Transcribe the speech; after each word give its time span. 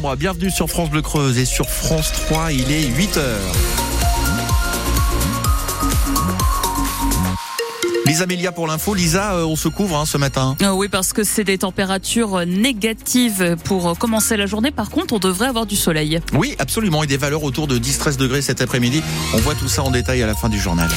Bienvenue 0.00 0.50
sur 0.50 0.68
France 0.68 0.90
Bleu 0.90 1.02
Creuse 1.02 1.38
et 1.38 1.44
sur 1.44 1.70
France 1.70 2.10
3, 2.26 2.50
il 2.50 2.72
est 2.72 2.86
8 2.86 3.16
heures. 3.16 3.54
Lisa 8.04 8.26
Melia 8.26 8.52
pour 8.52 8.66
l'info. 8.66 8.92
Lisa, 8.92 9.34
euh, 9.34 9.44
on 9.44 9.56
se 9.56 9.68
couvre 9.68 9.96
hein, 9.96 10.04
ce 10.04 10.18
matin. 10.18 10.56
Euh, 10.62 10.70
oui, 10.70 10.88
parce 10.88 11.12
que 11.12 11.24
c'est 11.24 11.44
des 11.44 11.58
températures 11.58 12.44
négatives 12.44 13.56
pour 13.64 13.96
commencer 13.96 14.36
la 14.36 14.46
journée. 14.46 14.70
Par 14.72 14.90
contre, 14.90 15.14
on 15.14 15.18
devrait 15.18 15.46
avoir 15.46 15.64
du 15.64 15.76
soleil. 15.76 16.20
Oui, 16.34 16.54
absolument. 16.58 17.02
Et 17.02 17.06
des 17.06 17.16
valeurs 17.16 17.44
autour 17.44 17.66
de 17.66 17.78
10-13 17.78 18.16
degrés 18.16 18.42
cet 18.42 18.60
après-midi. 18.60 19.02
On 19.32 19.38
voit 19.38 19.54
tout 19.54 19.68
ça 19.68 19.82
en 19.82 19.90
détail 19.90 20.22
à 20.22 20.26
la 20.26 20.34
fin 20.34 20.48
du 20.48 20.58
journal. 20.58 20.88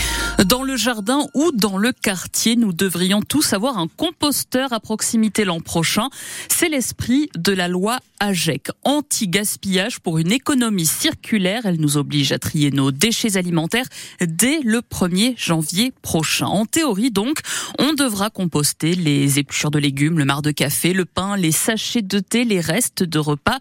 Dans 0.46 0.64
jardin 0.78 1.28
ou 1.34 1.52
dans 1.52 1.78
le 1.78 1.92
quartier, 1.92 2.56
nous 2.56 2.74
devrions 2.74 3.22
tous 3.22 3.54
avoir 3.54 3.78
un 3.78 3.88
composteur 3.88 4.72
à 4.74 4.80
proximité 4.80 5.44
l'an 5.44 5.60
prochain. 5.60 6.10
C'est 6.50 6.70
l'esprit 6.70 7.30
de 7.36 7.52
la 7.52 7.68
loi 7.68 8.00
AGEC, 8.20 8.70
anti-gaspillage 8.84 10.00
pour 10.00 10.18
une 10.18 10.32
économie 10.32 10.86
circulaire. 10.86 11.66
Elle 11.66 11.80
nous 11.80 11.98
oblige 11.98 12.32
à 12.32 12.40
trier 12.40 12.72
nos 12.72 12.92
déchets 12.92 13.38
alimentaires 13.38 13.86
dès 14.22 14.60
le 14.64 14.80
1er 14.80 15.36
janvier 15.38 15.94
prochain. 16.02 16.48
En 16.48 16.66
théorie, 16.66 17.12
donc, 17.12 17.40
on 17.80 17.94
devra 17.94 18.30
composter 18.30 18.96
les 18.96 19.40
épluchures 19.40 19.72
de 19.72 19.80
légumes, 19.80 20.18
le 20.18 20.26
marc 20.26 20.44
de 20.44 20.52
café, 20.52 20.94
le 20.94 21.06
pain, 21.06 21.38
les 21.38 21.52
sachets 21.52 22.02
de 22.02 22.20
thé, 22.20 22.44
les 22.44 22.60
restes 22.60 23.04
de 23.04 23.20
repas. 23.20 23.60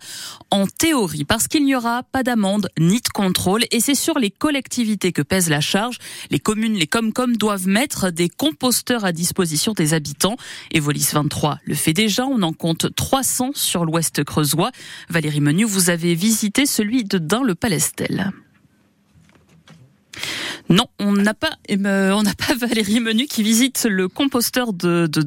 En 0.51 0.67
théorie, 0.67 1.25
parce 1.25 1.49
qu'il 1.49 1.65
n'y 1.65 1.75
aura 1.75 2.03
pas 2.03 2.23
d'amende 2.23 2.69
ni 2.79 3.01
de 3.01 3.09
contrôle 3.09 3.65
et 3.71 3.81
c'est 3.81 3.95
sur 3.95 4.19
les 4.19 4.31
collectivités 4.31 5.13
que 5.13 5.23
pèse 5.23 5.49
la 5.49 5.61
charge. 5.61 5.99
Les 6.31 6.39
communes, 6.39 6.75
les 6.75 6.87
Comcom 7.13 7.37
doivent 7.37 7.69
mettre 7.69 8.11
des 8.11 8.29
composteurs 8.29 9.05
à 9.05 9.13
disposition 9.13 9.73
des 9.73 9.95
habitants. 9.95 10.37
Evolis 10.73 11.09
23 11.13 11.59
le 11.65 11.75
fait 11.75 11.93
déjà. 11.93 12.27
On 12.27 12.43
en 12.43 12.53
compte 12.53 12.95
300 12.95 13.51
sur 13.55 13.85
l'ouest 13.85 14.25
creusois. 14.25 14.71
Valérie 15.09 15.41
Menu, 15.41 15.65
vous 15.65 15.91
avez 15.91 16.15
visité 16.15 16.67
celui 16.67 17.05
de 17.05 17.19
Dain-le-Palestel. 17.19 18.33
Non, 20.69 20.87
on 20.99 21.13
n'a 21.13 21.35
pas, 21.35 21.51
euh, 21.71 22.11
on 22.13 22.23
n'a 22.23 22.35
pas 22.35 22.55
Valérie 22.59 23.01
Menu 23.01 23.27
qui 23.27 23.43
visite 23.43 23.87
le 23.89 24.09
composteur 24.09 24.73
de, 24.73 25.07
de. 25.07 25.23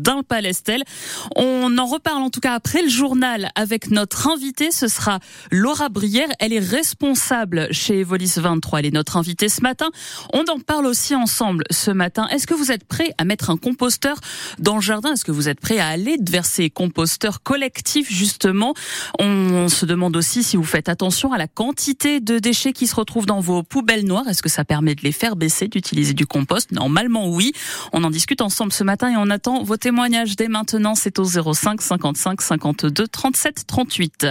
On 1.35 1.77
en 1.77 1.85
reparle 1.85 2.23
en 2.23 2.29
tout 2.29 2.39
cas 2.39 2.53
après 2.53 2.81
le 2.81 2.89
journal 2.89 3.49
avec 3.55 3.91
notre 3.91 4.27
invitée. 4.27 4.71
Ce 4.71 4.87
sera 4.87 5.19
Laura 5.51 5.89
Brière. 5.89 6.27
Elle 6.39 6.53
est 6.53 6.59
responsable 6.59 7.67
chez 7.71 7.99
Evolis 7.99 8.33
23. 8.37 8.79
Elle 8.79 8.85
est 8.87 8.93
notre 8.93 9.17
invitée 9.17 9.49
ce 9.49 9.61
matin. 9.61 9.89
On 10.33 10.43
en 10.49 10.59
parle 10.59 10.85
aussi 10.85 11.15
ensemble 11.15 11.63
ce 11.69 11.91
matin. 11.91 12.27
Est-ce 12.29 12.47
que 12.47 12.53
vous 12.53 12.71
êtes 12.71 12.85
prêt 12.85 13.11
à 13.17 13.25
mettre 13.25 13.49
un 13.49 13.57
composteur 13.57 14.17
dans 14.57 14.75
le 14.75 14.81
jardin? 14.81 15.13
Est-ce 15.13 15.25
que 15.25 15.31
vous 15.31 15.47
êtes 15.49 15.59
prêt 15.59 15.79
à 15.79 15.87
aller 15.87 16.17
vers 16.27 16.45
ces 16.45 16.69
composteurs 16.69 17.43
collectifs 17.43 18.11
justement? 18.11 18.73
On, 19.19 19.67
se 19.69 19.85
demande 19.85 20.17
aussi 20.17 20.41
si 20.41 20.57
vous 20.57 20.63
faites 20.63 20.89
attention 20.89 21.31
à 21.31 21.37
la 21.37 21.47
quantité 21.47 22.19
de 22.19 22.39
déchets 22.39 22.73
qui 22.73 22.87
se 22.87 22.95
retrouvent 22.95 23.25
dans 23.27 23.39
vos 23.39 23.61
poubelles 23.61 24.05
noires. 24.05 24.27
Est-ce 24.27 24.41
que 24.41 24.49
ça 24.49 24.65
permet 24.65 24.95
de 24.95 25.01
les 25.01 25.11
faire 25.11 25.28
baisser 25.35 25.67
d'utiliser 25.67 26.13
du 26.13 26.25
compost 26.25 26.71
Normalement, 26.71 27.29
oui. 27.29 27.53
On 27.93 28.03
en 28.03 28.09
discute 28.09 28.41
ensemble 28.41 28.71
ce 28.71 28.83
matin 28.83 29.11
et 29.11 29.17
on 29.17 29.29
attend 29.29 29.63
vos 29.63 29.77
témoignages 29.77 30.35
dès 30.35 30.47
maintenant. 30.47 30.95
C'est 30.95 31.19
au 31.19 31.25
05 31.25 31.81
55 31.81 32.41
52 32.41 33.07
37 33.07 33.67
38. 33.67 34.27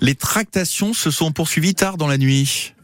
Les 0.00 0.14
tractations 0.14 0.92
se 0.92 1.10
sont 1.10 1.32
poursuivies 1.32 1.74
tard 1.74 1.96
dans 1.96 2.08
la 2.08 2.18
nuit 2.18 2.74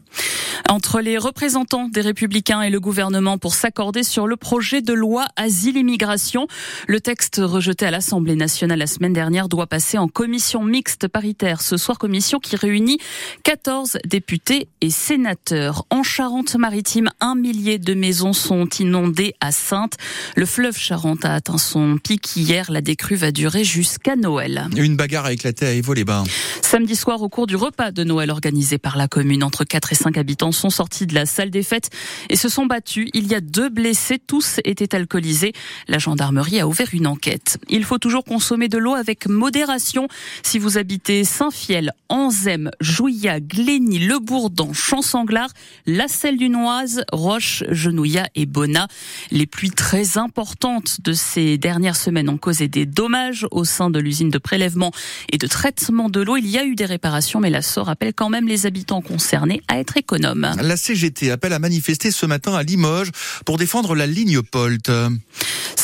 entre 0.73 1.01
les 1.01 1.19
représentants 1.19 1.87
des 1.87 2.01
Républicains 2.01 2.63
et 2.63 2.71
le 2.71 2.79
gouvernement 2.79 3.37
pour 3.37 3.53
s'accorder 3.53 4.01
sur 4.01 4.25
le 4.25 4.37
projet 4.37 4.81
de 4.81 4.91
loi 4.91 5.27
asile-immigration. 5.35 6.47
Le 6.87 6.99
texte 6.99 7.39
rejeté 7.43 7.85
à 7.85 7.91
l'Assemblée 7.91 8.35
nationale 8.35 8.79
la 8.79 8.87
semaine 8.87 9.13
dernière 9.13 9.49
doit 9.49 9.67
passer 9.67 9.99
en 9.99 10.07
commission 10.07 10.63
mixte 10.63 11.07
paritaire 11.07 11.61
ce 11.61 11.77
soir, 11.77 11.99
commission 11.99 12.39
qui 12.39 12.55
réunit 12.55 12.97
14 13.43 13.99
députés 14.03 14.67
et 14.81 14.89
sénateurs. 14.89 15.85
En 15.91 16.01
Charente-Maritime, 16.01 17.11
un 17.19 17.35
millier 17.35 17.77
de 17.77 17.93
maisons 17.93 18.33
sont 18.33 18.67
inondées 18.79 19.35
à 19.41 19.51
Sainte. 19.51 19.97
Le 20.35 20.47
fleuve 20.47 20.75
Charente 20.75 21.23
a 21.23 21.35
atteint 21.35 21.59
son 21.59 21.99
pic 21.99 22.35
hier. 22.35 22.71
La 22.71 22.81
décrue 22.81 23.15
va 23.15 23.31
durer 23.31 23.63
jusqu'à 23.63 24.15
Noël. 24.15 24.67
Une 24.75 24.95
bagarre 24.95 25.25
a 25.25 25.33
éclaté 25.33 25.67
à 25.67 25.71
Évaux-les-Bains. 25.73 26.23
Samedi 26.63 26.95
soir, 26.95 27.21
au 27.21 27.29
cours 27.29 27.45
du 27.45 27.55
repas 27.55 27.91
de 27.91 28.03
Noël 28.03 28.31
organisé 28.31 28.79
par 28.79 28.97
la 28.97 29.07
commune, 29.07 29.43
entre 29.43 29.65
4 29.65 29.91
et 29.91 29.95
5 29.95 30.17
habitants 30.17 30.51
sont 30.63 30.69
sortis 30.69 31.07
de 31.07 31.13
la 31.13 31.25
salle 31.25 31.49
des 31.49 31.61
fêtes 31.61 31.89
et 32.29 32.37
se 32.37 32.47
sont 32.47 32.65
battus. 32.65 33.09
Il 33.13 33.27
y 33.27 33.35
a 33.35 33.41
deux 33.41 33.67
blessés, 33.67 34.17
tous 34.17 34.61
étaient 34.63 34.95
alcoolisés. 34.95 35.51
La 35.89 35.97
gendarmerie 35.97 36.61
a 36.61 36.67
ouvert 36.67 36.87
une 36.93 37.05
enquête. 37.05 37.57
Il 37.67 37.83
faut 37.83 37.97
toujours 37.97 38.23
consommer 38.23 38.69
de 38.69 38.77
l'eau 38.77 38.93
avec 38.93 39.27
modération. 39.27 40.07
Si 40.41 40.59
vous 40.59 40.77
habitez 40.77 41.25
Saint-Fiel, 41.25 41.91
Anzem, 42.07 42.71
Jouillat, 42.79 43.41
Glény, 43.41 43.99
Le 43.99 44.19
Bourdan, 44.19 44.71
Champ-Sanglard, 44.71 45.49
La 45.85 46.07
Selle 46.07 46.37
du 46.37 46.47
Noise, 46.47 47.03
Roche, 47.11 47.63
Genouillat 47.69 48.29
et 48.35 48.45
Bonnat. 48.45 48.87
Les 49.31 49.45
pluies 49.45 49.71
très 49.71 50.17
importantes 50.17 51.01
de 51.01 51.11
ces 51.11 51.57
dernières 51.57 51.97
semaines 51.97 52.29
ont 52.29 52.37
causé 52.37 52.69
des 52.69 52.85
dommages 52.85 53.45
au 53.51 53.65
sein 53.65 53.89
de 53.89 53.99
l'usine 53.99 54.29
de 54.29 54.37
prélèvement 54.37 54.91
et 55.29 55.37
de 55.37 55.47
traitement 55.47 56.07
de 56.07 56.21
l'eau. 56.21 56.37
Il 56.37 56.47
y 56.47 56.57
a 56.57 56.63
eu 56.63 56.75
des 56.75 56.85
réparations, 56.85 57.41
mais 57.41 57.49
la 57.49 57.61
SOR 57.61 57.89
appelle 57.89 58.13
quand 58.13 58.29
même 58.29 58.47
les 58.47 58.65
habitants 58.65 59.01
concernés 59.01 59.61
à 59.67 59.77
être 59.77 59.97
économes. 59.97 60.42
La 60.61 60.77
CGT 60.77 61.31
appelle 61.31 61.53
à 61.53 61.59
manifester 61.59 62.11
ce 62.11 62.25
matin 62.25 62.53
à 62.53 62.63
Limoges 62.63 63.11
pour 63.45 63.57
défendre 63.57 63.95
la 63.95 64.07
ligne 64.07 64.41
Polt. 64.41 64.89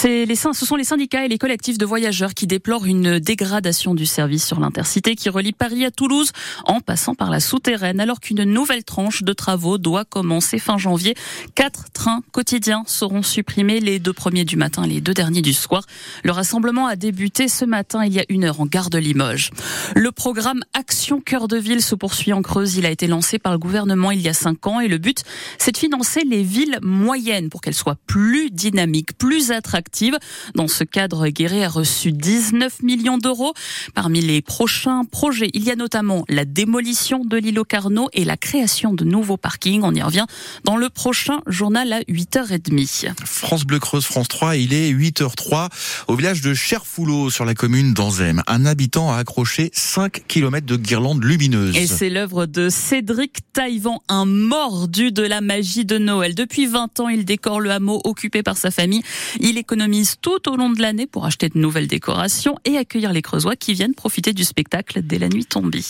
Les, 0.04 0.36
ce 0.36 0.66
sont 0.66 0.78
les 0.78 0.86
syndicats 0.86 1.26
et 1.26 1.28
les 1.28 1.38
collectifs 1.38 1.78
de 1.78 1.86
voyageurs 1.86 2.34
qui 2.34 2.48
déplorent 2.48 2.86
une 2.86 3.20
dégradation 3.20 3.94
du 3.94 4.06
service 4.06 4.46
sur 4.46 4.60
l'intercité 4.60 5.16
qui 5.16 5.28
relie 5.28 5.52
Paris 5.52 5.84
à 5.84 5.92
Toulouse 5.92 6.32
en 6.64 6.80
passant 6.80 7.16
par 7.16 7.30
la 7.30 7.42
souterraine 7.42 8.00
alors 8.00 8.22
qu'une 8.22 8.44
nouvelle 8.44 8.86
tranche 8.86 9.24
de 9.24 9.34
travaux 9.34 9.78
doit 9.78 10.06
commencer 10.06 10.58
fin 10.58 10.78
janvier. 10.78 11.16
Quatre 11.54 11.92
trains 11.92 12.22
quotidiens 12.32 12.84
seront 12.88 13.24
supprimés 13.24 13.82
les 13.82 14.00
deux 14.00 14.14
premiers 14.14 14.46
du 14.46 14.56
matin 14.56 14.84
et 14.84 14.88
les 14.88 15.02
deux 15.02 15.14
derniers 15.14 15.42
du 15.42 15.54
soir. 15.54 15.84
Le 16.24 16.32
rassemblement 16.32 16.88
a 16.88 16.96
débuté 16.96 17.50
ce 17.50 17.66
matin 17.66 18.06
il 18.06 18.14
y 18.14 18.20
a 18.20 18.26
une 18.30 18.46
heure 18.46 18.62
en 18.62 18.66
gare 18.66 18.90
de 18.90 18.98
Limoges. 18.98 19.52
Le 19.96 20.12
programme 20.14 20.62
Action 20.74 21.20
Cœur 21.20 21.50
de 21.50 21.58
Ville 21.58 21.82
se 21.82 21.96
poursuit 21.96 22.32
en 22.32 22.42
Creuse. 22.42 22.78
Il 22.78 22.86
a 22.86 22.90
été 22.90 23.08
lancé 23.08 23.38
par 23.38 23.52
le 23.52 23.60
gouvernement 23.60 24.12
il 24.12 24.22
y 24.22 24.30
a 24.30 24.34
cinq 24.34 24.49
ans 24.68 24.80
et 24.80 24.88
le 24.88 24.98
but 24.98 25.24
c'est 25.58 25.72
de 25.72 25.78
financer 25.78 26.22
les 26.26 26.44
villes 26.44 26.80
moyennes 26.82 27.50
pour 27.50 27.62
qu'elles 27.62 27.74
soient 27.74 27.98
plus 28.08 28.52
dynamiques, 28.52 29.18
plus 29.18 29.52
attractives 29.52 30.18
dans 30.56 30.68
ce 30.68 30.84
cadre, 30.84 31.28
Guéret 31.30 31.64
a 31.64 31.70
reçu 31.70 32.12
19 32.12 32.84
millions 32.84 33.18
d'euros. 33.18 33.54
Parmi 33.94 34.22
les 34.22 34.42
prochains 34.42 35.06
projets, 35.06 35.50
il 35.54 35.64
y 35.64 35.72
a 35.72 35.76
notamment 35.76 36.26
la 36.30 36.46
démolition 36.46 37.24
de 37.26 37.38
l'îlot 37.38 37.64
Carnot 37.64 38.10
et 38.14 38.26
la 38.26 38.38
création 38.38 38.94
de 38.94 39.04
nouveaux 39.04 39.38
parkings. 39.38 39.82
On 39.84 39.94
y 39.94 40.02
revient 40.02 40.26
dans 40.64 40.78
le 40.78 40.90
prochain 40.90 41.42
journal 41.48 41.94
à 41.94 42.02
8h30. 42.02 43.14
France 43.26 43.66
Bleu 43.66 43.80
Creuse, 43.80 44.06
France 44.06 44.28
3, 44.28 44.58
il 44.58 44.74
est 44.74 44.92
8h03 44.92 45.70
au 46.08 46.16
village 46.16 46.42
de 46.42 46.54
Cherfoulot 46.54 47.30
sur 47.30 47.46
la 47.46 47.54
commune 47.54 47.94
d'Anzem. 47.94 48.44
Un 48.48 48.66
habitant 48.66 49.12
a 49.12 49.18
accroché 49.18 49.72
5 49.74 50.28
km 50.28 50.66
de 50.66 50.76
guirlandes 50.76 51.24
lumineuses. 51.24 51.76
Et 51.76 51.88
c'est 51.88 52.10
l'œuvre 52.10 52.46
de 52.46 52.70
Cédric 52.70 53.40
Taïvan, 53.54 54.02
un 54.08 54.26
mordu 54.40 55.12
de 55.12 55.24
la 55.24 55.42
magie 55.42 55.86
de 55.86 55.98
Noël. 55.98 56.34
Depuis 56.34 56.66
20 56.66 57.00
ans, 57.02 57.10
il 57.10 57.26
décore 57.26 57.60
le 57.60 57.70
hameau 57.72 58.02
occupé 58.04 58.42
par 58.42 58.58
sa 58.58 58.72
famille. 58.72 59.04
Il 59.40 59.58
économise 59.58 60.16
tout 60.22 60.50
au 60.50 60.56
long 60.56 60.72
de 60.72 60.82
l'année 60.82 61.06
pour 61.06 61.26
acheter 61.26 61.50
de 61.50 61.60
nouvelles 61.60 61.88
décorations 61.88 62.56
et 62.66 62.78
accueillir 62.78 63.14
les 63.14 63.22
Creusois 63.22 63.56
qui 63.56 63.74
viennent 63.74 63.94
profiter 63.94 64.34
du 64.34 64.44
spectacle 64.44 65.02
dès 65.04 65.20
la 65.20 65.30
nuit 65.30 65.46
tombée. 65.46 65.84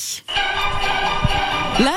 Là, 1.80 1.94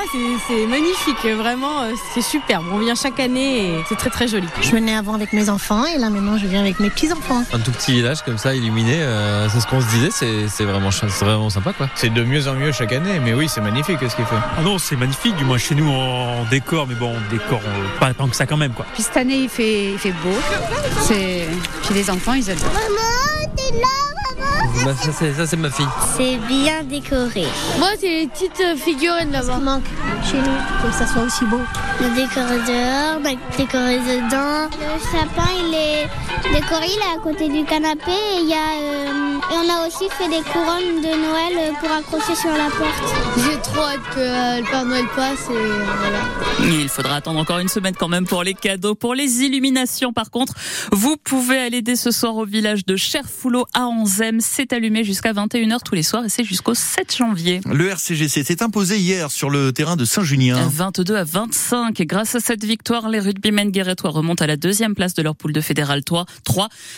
c'est 0.47 0.65
magnifique, 0.65 1.25
vraiment, 1.35 1.83
euh, 1.83 1.91
c'est 2.13 2.21
superbe. 2.21 2.63
On 2.71 2.77
vient 2.77 2.95
chaque 2.95 3.19
année 3.19 3.65
et 3.65 3.83
c'est 3.89 3.97
très 3.97 4.09
très 4.09 4.29
joli. 4.29 4.47
Je 4.61 4.71
venais 4.71 4.95
avant 4.95 5.13
avec 5.13 5.33
mes 5.33 5.49
enfants 5.49 5.85
et 5.85 5.97
là 5.97 6.09
maintenant 6.09 6.37
je 6.37 6.47
viens 6.47 6.61
avec 6.61 6.79
mes 6.79 6.89
petits-enfants. 6.89 7.43
Un 7.51 7.59
tout 7.59 7.71
petit 7.71 7.91
village 7.91 8.21
comme 8.23 8.37
ça, 8.37 8.55
illuminé, 8.55 9.01
euh, 9.01 9.49
c'est 9.49 9.59
ce 9.59 9.67
qu'on 9.67 9.81
se 9.81 9.87
disait, 9.87 10.09
c'est 10.47 10.63
vraiment, 10.63 10.89
vraiment 11.19 11.49
sympa 11.49 11.73
quoi. 11.73 11.89
C'est 11.95 12.13
de 12.13 12.23
mieux 12.23 12.47
en 12.47 12.53
mieux 12.53 12.71
chaque 12.71 12.93
année, 12.93 13.19
mais 13.19 13.33
oui, 13.33 13.49
c'est 13.49 13.59
magnifique 13.59 13.97
ce 13.99 14.15
qu'il 14.15 14.25
fait. 14.25 14.35
Ah 14.57 14.61
non, 14.61 14.77
c'est 14.77 14.95
magnifique, 14.95 15.35
du 15.35 15.43
moins 15.43 15.57
chez 15.57 15.75
nous 15.75 15.89
on 15.89 16.45
décore, 16.49 16.87
mais 16.87 16.95
bon, 16.95 17.13
on 17.13 17.31
décore 17.33 17.61
euh, 17.65 17.99
pas 17.99 18.13
tant 18.13 18.29
que 18.29 18.37
ça 18.37 18.45
quand 18.45 18.57
même 18.57 18.71
quoi. 18.71 18.85
Puis 18.93 19.03
cette 19.03 19.17
année 19.17 19.35
il 19.35 19.49
fait, 19.49 19.91
il 19.91 19.99
fait 19.99 20.13
beau, 20.23 20.37
puis 21.09 21.93
les 21.93 22.09
enfants 22.09 22.33
ils 22.33 22.49
adorent. 22.49 22.71
Maman, 22.73 23.53
t'es 23.57 23.77
là 23.77 24.12
bah, 24.83 24.93
ça, 24.95 25.45
c'est 25.47 25.57
ma 25.57 25.69
fille. 25.69 25.85
C'est 26.17 26.37
bien 26.47 26.83
décoré. 26.83 27.45
Moi, 27.79 27.89
c'est 27.99 28.07
les 28.07 28.27
petites 28.27 28.77
figurines 28.77 29.31
là-bas. 29.31 29.59
manque 29.59 29.83
chez 30.29 30.37
nous, 30.37 30.59
pour 30.81 30.89
que 30.89 30.95
ça 30.95 31.07
soit 31.07 31.23
aussi 31.23 31.45
beau. 31.45 31.59
Le 32.01 32.09
décoré 32.15 32.57
dehors, 32.67 33.19
le 33.19 33.57
décoré 33.57 33.99
dedans. 33.99 34.69
Le 34.79 34.99
sapin, 34.99 35.49
il 35.67 35.73
est 35.73 36.53
décoré, 36.53 36.87
il 36.87 36.99
est 36.99 37.17
à 37.17 37.21
côté 37.21 37.47
du 37.49 37.63
canapé 37.65 38.11
et 38.11 38.41
il 38.41 38.49
y 38.49 38.53
a 38.53 38.57
euh, 38.81 39.39
Et 39.51 39.55
on 39.55 39.69
a 39.69 39.87
aussi 39.87 40.09
fait 40.09 40.27
des 40.27 40.41
couronnes 40.41 41.01
de 41.01 41.07
Noël 41.07 41.53
euh, 41.57 41.71
pour 41.79 41.91
accrocher 41.91 42.35
sur 42.35 42.51
la 42.51 42.65
porte. 42.65 43.13
J'ai 43.37 43.59
trop 43.61 43.83
hâte 43.83 44.01
que 44.13 44.19
euh, 44.19 44.59
le 44.59 44.63
Père 44.63 44.85
Noël 44.85 45.05
passe 45.15 45.47
et 45.49 45.55
euh, 45.55 45.83
voilà. 45.97 46.73
Il 46.81 46.89
faudra 46.89 47.15
attendre 47.15 47.39
encore 47.39 47.59
une 47.59 47.69
semaine 47.69 47.95
quand 47.97 48.07
même 48.07 48.25
pour 48.25 48.43
les 48.43 48.53
cadeaux. 48.53 48.95
Pour 48.95 49.15
les 49.15 49.43
illuminations, 49.43 50.13
par 50.13 50.31
contre, 50.31 50.53
vous 50.91 51.17
pouvez 51.17 51.57
aller 51.57 51.81
dès 51.81 51.95
ce 51.95 52.11
soir 52.11 52.35
au 52.35 52.45
village 52.45 52.85
de 52.85 52.95
Cherfoulot 52.95 53.65
à 53.73 53.85
Anzem. 53.85 54.39
C'est 54.41 54.72
allumé 54.73 55.03
jusqu'à 55.03 55.33
21h 55.33 55.79
tous 55.83 55.95
les 55.95 56.03
soirs 56.03 56.25
et 56.25 56.29
c'est 56.29 56.43
jusqu'au 56.43 56.73
7 56.73 57.15
janvier. 57.15 57.61
Le 57.71 57.87
RCGC 57.89 58.43
s'est 58.43 58.63
imposé 58.63 58.97
hier 58.97 59.31
sur 59.31 59.49
le 59.49 59.71
terrain 59.71 59.95
de 59.95 60.05
Saint-Junien. 60.05 60.67
22 60.67 61.15
à 61.15 61.23
25. 61.23 61.99
Et 61.99 62.05
grâce 62.05 62.35
à 62.35 62.39
cette 62.39 62.63
victoire, 62.63 63.09
les 63.09 63.19
rugbymen 63.19 63.71
guérétois 63.71 64.11
remontent 64.11 64.43
à 64.43 64.47
la 64.47 64.57
deuxième 64.57 64.95
place 64.95 65.13
de 65.13 65.21
leur 65.21 65.35
poule 65.35 65.53
de 65.53 65.61
fédéral 65.61 66.03
3. 66.03 66.25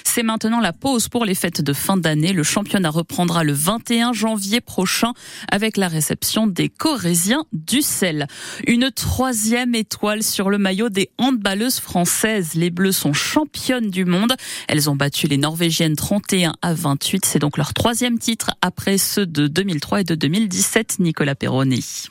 C'est 0.03 0.23
maintenant 0.23 0.59
la 0.59 0.73
pause 0.73 1.09
pour 1.09 1.25
les 1.25 1.35
fêtes 1.35 1.61
de 1.61 1.73
fin 1.73 1.97
d'année. 1.97 2.33
Le 2.33 2.43
championnat 2.43 2.89
reprendra 2.89 3.43
le 3.43 3.53
21 3.53 4.13
janvier 4.13 4.61
prochain 4.61 5.13
avec 5.51 5.77
la 5.77 5.87
réception 5.87 6.47
des 6.47 6.69
Corésiens 6.69 7.45
du 7.51 7.81
Sel. 7.81 8.27
Une 8.67 8.91
troisième 8.91 9.75
étoile 9.75 10.23
sur 10.23 10.49
le 10.49 10.57
maillot 10.57 10.89
des 10.89 11.09
handballeuses 11.17 11.79
françaises. 11.79 12.53
Les 12.55 12.69
Bleus 12.69 12.93
sont 12.93 13.13
championnes 13.13 13.89
du 13.89 14.05
monde. 14.05 14.33
Elles 14.67 14.89
ont 14.89 14.95
battu 14.95 15.27
les 15.27 15.37
Norvégiennes 15.37 15.95
31 15.95 16.53
à 16.61 16.73
28. 16.73 17.25
C'est 17.25 17.39
donc 17.39 17.57
leur 17.57 17.64
troisième 17.73 18.19
titre 18.19 18.51
après 18.61 18.97
ceux 18.97 19.25
de 19.25 19.47
2003 19.47 20.01
et 20.01 20.03
de 20.03 20.15
2017. 20.15 20.99
Nicolas 20.99 21.35
Perroni. 21.35 22.07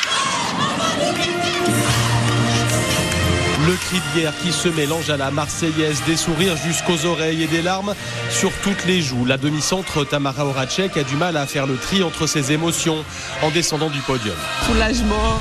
Le 3.67 3.73
cri 3.77 3.97
de 3.97 4.21
guerre 4.21 4.35
qui 4.43 4.53
se 4.53 4.69
mélange 4.69 5.09
à 5.09 5.17
la 5.17 5.31
Marseillaise, 5.31 6.03
des 6.07 6.17
sourires 6.17 6.57
jusqu'aux 6.57 7.07
oreilles 7.07 7.43
et 7.43 7.47
des 7.47 7.63
larmes 7.63 7.95
sur 8.29 8.53
toutes 8.63 8.85
les 8.85 9.01
joues. 9.01 9.25
La 9.25 9.39
demi-centre 9.39 10.05
Tamara 10.05 10.45
Horacek 10.45 10.99
a 10.99 11.03
du 11.03 11.17
mal 11.17 11.37
à 11.39 11.47
faire 11.47 11.67
le 11.67 11.77
tri 11.77 12.03
entre 12.03 12.27
ses 12.27 12.53
émotions 12.53 13.03
en 13.43 13.51
descendant 13.51 13.89
du 13.89 14.01
podium. 14.01 14.37
Soulagement, 14.67 15.41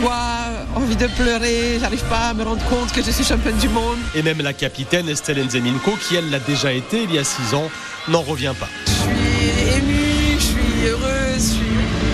joie, 0.00 0.48
envie 0.74 0.96
de 0.96 1.06
pleurer, 1.06 1.78
j'arrive 1.80 2.04
pas 2.04 2.30
à 2.30 2.34
me 2.34 2.42
rendre 2.42 2.64
compte 2.64 2.90
que 2.92 3.02
je 3.02 3.10
suis 3.12 3.24
championne 3.24 3.58
du 3.58 3.68
monde. 3.68 3.98
Et 4.16 4.22
même 4.22 4.40
la 4.40 4.52
capitaine 4.52 5.08
Estelle 5.08 5.44
Nzeminko, 5.44 5.92
qui 6.08 6.16
elle 6.16 6.30
l'a 6.30 6.40
déjà 6.40 6.72
été 6.72 7.04
il 7.04 7.14
y 7.14 7.18
a 7.18 7.24
six 7.24 7.54
ans, 7.54 7.70
n'en 8.08 8.22
revient 8.22 8.54
pas. 8.58 8.87
Suis 9.58 9.68
émue, 9.76 10.36
je 10.38 10.44
suis 10.44 10.86
heureuse, 10.86 11.56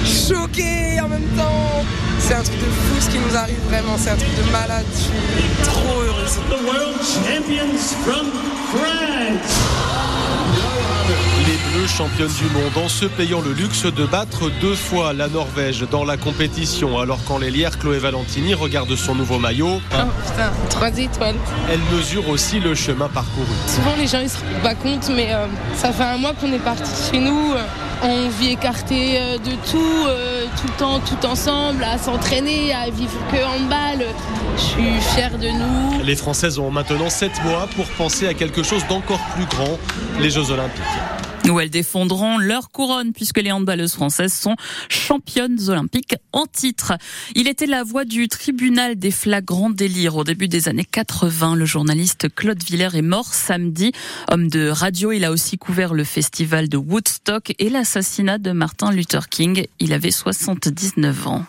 je 0.03 0.09
suis 0.09 0.29
choquée 0.29 0.99
en 0.99 1.09
même 1.09 1.29
temps. 1.37 1.85
C'est 2.19 2.35
un 2.35 2.43
truc 2.43 2.59
de 2.59 2.65
fou 2.65 3.01
ce 3.01 3.11
qui 3.11 3.19
nous 3.19 3.37
arrive 3.37 3.59
vraiment, 3.69 3.99
c'est 3.99 4.11
un 4.11 4.17
truc 4.17 4.35
de 4.35 4.51
malade. 4.51 4.87
Je 4.95 5.03
suis 5.03 5.13
trop 5.65 6.01
heureuse. 6.01 6.39
Les 7.29 7.39
Bleus 11.85 11.93
championnes 11.93 12.33
du 12.39 12.45
monde 12.55 12.83
en 12.83 12.89
se 12.89 13.05
payant 13.05 13.43
le 13.43 13.53
luxe 13.53 13.85
de 13.85 14.07
battre 14.07 14.51
deux 14.63 14.75
fois 14.75 15.13
la 15.13 15.29
Norvège 15.29 15.85
dans 15.91 16.05
la 16.05 16.17
compétition. 16.17 16.99
Alors 16.99 17.19
quand 17.27 17.37
l'ailière 17.37 17.79
Chloé 17.79 17.99
Valentini 17.99 18.55
regarde 18.55 18.95
son 18.97 19.15
nouveau 19.15 19.39
maillot, 19.39 19.83
Oh 19.93 19.97
putain, 20.27 20.51
trois 20.71 20.97
étoiles. 20.99 21.35
elle 21.71 21.81
mesure 21.95 22.27
aussi 22.31 22.59
le 22.59 22.75
chemin 22.75 23.09
parcouru. 23.09 23.47
Souvent 23.67 23.95
les 23.99 24.07
gens 24.07 24.21
ils 24.21 24.31
se 24.31 24.39
rendent 24.39 24.63
pas 24.63 24.75
compte, 24.75 25.11
mais 25.15 25.35
euh, 25.35 25.47
ça 25.77 25.93
fait 25.93 26.05
un 26.05 26.17
mois 26.17 26.33
qu'on 26.33 26.51
est 26.55 26.59
parti 26.59 26.91
chez 27.11 27.19
nous. 27.19 27.53
euh, 27.53 27.63
on 28.03 28.29
vit 28.31 28.53
écarté 28.53 29.19
euh, 29.19 29.37
de 29.37 29.51
tout, 29.71 30.07
tout 30.61 30.67
le 30.67 30.79
temps, 30.79 31.01
tout 31.01 31.27
ensemble, 31.27 31.85
à 31.85 31.99
s'entraîner, 31.99 32.73
à 32.73 32.89
vivre 32.89 33.13
que 33.31 33.45
handball. 33.45 34.07
Je 34.57 34.63
suis 34.63 35.01
fière 35.15 35.37
de 35.37 35.49
nous. 35.49 36.03
Les 36.03 36.17
Françaises 36.17 36.59
ont 36.59 36.71
maintenant 36.71 37.11
sept 37.11 37.33
mois 37.45 37.69
pour 37.77 37.87
penser 37.99 38.27
à 38.27 38.33
quelque 38.33 38.63
chose 38.63 38.87
d'encore 38.89 39.21
plus 39.35 39.45
grand, 39.45 39.79
les 40.19 40.31
Jeux 40.31 40.51
Olympiques. 40.51 40.83
Où 41.51 41.61
elles 41.61 41.71
défendront 41.71 42.39
leur 42.39 42.71
couronne 42.71 43.13
puisque 43.13 43.39
les 43.39 43.53
handballeuses 43.53 43.95
françaises 43.95 44.33
sont 44.33 44.57
championnes 44.89 45.59
olympiques 45.69 46.17
en 46.33 46.47
titre. 46.47 46.95
Il 47.35 47.49
était 47.49 47.67
la 47.67 47.85
voix 47.85 48.05
du 48.05 48.29
tribunal 48.29 48.97
des 48.97 49.11
flagrants 49.11 49.71
délires 49.71 50.17
au 50.17 50.25
début 50.25 50.49
des 50.49 50.69
années 50.69 50.85
80. 50.85 51.57
Le 51.57 51.65
journaliste 51.65 52.35
Claude 52.35 52.63
Villers 52.63 52.97
est 52.97 53.03
mort 53.03 53.33
samedi. 53.35 53.93
Homme 54.31 54.49
de 54.49 54.69
radio, 54.69 55.13
il 55.13 55.25
a 55.25 55.31
aussi 55.31 55.59
couvert 55.59 55.95
le 55.95 56.05
festival 56.05 56.69
de 56.69 56.77
Woodstock 56.77 57.55
et 57.59 57.69
l'assassinat 57.69 58.39
de 58.39 58.53
Martin 58.53 58.91
Luther 58.93 59.29
King. 59.29 59.67
Il 59.81 59.93
avait 59.93 60.11
79 60.11 61.27
ans. 61.27 61.45